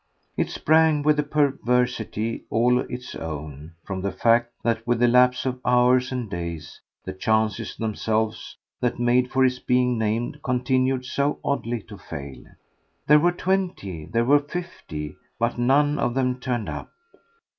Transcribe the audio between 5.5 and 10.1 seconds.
hours and days, the chances themselves that made for his being